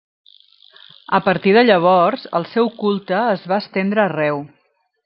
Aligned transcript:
A 1.17 1.19
partir 1.27 1.53
de 1.59 1.63
llavors, 1.67 2.27
el 2.41 2.49
seu 2.57 2.73
culte 2.81 3.21
es 3.39 3.49
va 3.53 3.65
estendre 3.67 4.07
arreu. 4.11 4.47